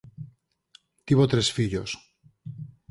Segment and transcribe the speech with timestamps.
[1.05, 1.91] Tivo tres fillos.